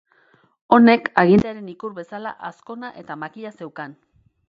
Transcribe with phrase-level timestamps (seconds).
[0.77, 3.99] Honek agintearen ikur bezala azkona edo makila zeukan.